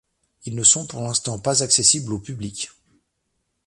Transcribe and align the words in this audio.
Ils 0.45 0.55
ne 0.55 0.63
sont 0.63 0.87
pour 0.87 1.03
l'instant 1.03 1.37
pas 1.37 1.61
accessibles 1.61 2.11
au 2.11 2.17
public. 2.17 2.71